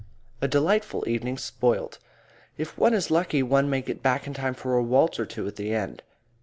[0.41, 1.99] A delightful evening spoilt.
[2.57, 5.45] If one is lucky one may get back in time for a waltz or two
[5.45, 6.01] at the end.